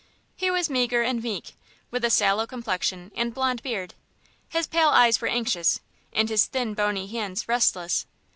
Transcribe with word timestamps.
He 0.35 0.49
was 0.49 0.67
meagre 0.67 1.03
and 1.03 1.21
meek, 1.21 1.53
with 1.91 2.03
a 2.03 2.09
sallow 2.09 2.47
complexion 2.47 3.11
and 3.15 3.35
blond 3.35 3.61
beard. 3.61 3.93
His 4.49 4.65
pale 4.65 4.89
eyes 4.89 5.21
were 5.21 5.27
anxious, 5.27 5.79
and 6.11 6.27
his 6.27 6.47
thin, 6.47 6.73
bony 6.73 7.05
hands 7.05 7.47
restless. 7.47 8.07